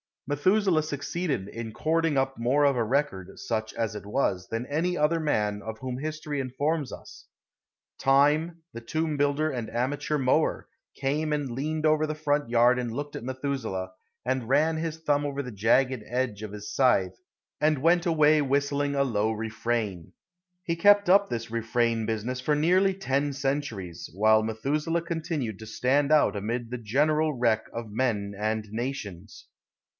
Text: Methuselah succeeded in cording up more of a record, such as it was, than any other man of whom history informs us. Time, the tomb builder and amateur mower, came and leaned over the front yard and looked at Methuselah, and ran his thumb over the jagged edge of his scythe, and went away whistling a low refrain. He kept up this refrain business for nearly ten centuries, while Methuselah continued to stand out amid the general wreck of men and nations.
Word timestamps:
Methuselah 0.25 0.81
succeeded 0.83 1.49
in 1.49 1.73
cording 1.73 2.17
up 2.17 2.39
more 2.39 2.63
of 2.63 2.77
a 2.77 2.83
record, 2.83 3.37
such 3.37 3.71
as 3.73 3.95
it 3.95 4.05
was, 4.05 4.47
than 4.49 4.65
any 4.67 4.97
other 4.97 5.19
man 5.19 5.61
of 5.61 5.77
whom 5.79 5.97
history 5.99 6.39
informs 6.39 6.91
us. 6.91 7.27
Time, 7.99 8.63
the 8.73 8.79
tomb 8.81 9.17
builder 9.17 9.51
and 9.51 9.69
amateur 9.69 10.17
mower, 10.17 10.67
came 10.95 11.33
and 11.33 11.51
leaned 11.51 11.85
over 11.85 12.07
the 12.07 12.15
front 12.15 12.49
yard 12.49 12.79
and 12.79 12.93
looked 12.93 13.15
at 13.15 13.25
Methuselah, 13.25 13.91
and 14.25 14.47
ran 14.47 14.77
his 14.77 14.97
thumb 14.99 15.23
over 15.25 15.43
the 15.43 15.51
jagged 15.51 16.01
edge 16.07 16.41
of 16.43 16.53
his 16.53 16.73
scythe, 16.73 17.19
and 17.59 17.81
went 17.83 18.05
away 18.07 18.41
whistling 18.41 18.95
a 18.95 19.03
low 19.03 19.31
refrain. 19.33 20.13
He 20.63 20.77
kept 20.77 21.09
up 21.09 21.29
this 21.29 21.51
refrain 21.51 22.05
business 22.07 22.39
for 22.39 22.55
nearly 22.55 22.93
ten 22.95 23.33
centuries, 23.33 24.09
while 24.13 24.43
Methuselah 24.43 25.01
continued 25.03 25.59
to 25.59 25.67
stand 25.67 26.11
out 26.11 26.35
amid 26.37 26.71
the 26.71 26.79
general 26.79 27.33
wreck 27.37 27.65
of 27.73 27.91
men 27.91 28.33
and 28.35 28.65
nations. 28.71 29.47